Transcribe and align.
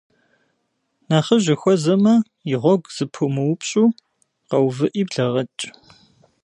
Нэхъыжь 1.09 1.49
ухуэзэмэ, 1.53 2.15
и 2.53 2.55
гъуэгу 2.61 2.93
зэпумыупщӏу, 2.95 3.95
къэувыӏи 4.49 5.03
блэгъэкӏ. 5.09 5.63